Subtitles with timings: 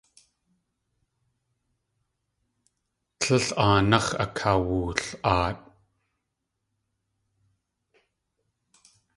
[3.19, 5.59] Tlél aanáx̲ akawul.aat.